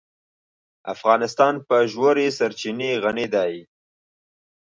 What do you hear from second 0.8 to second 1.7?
افغانستان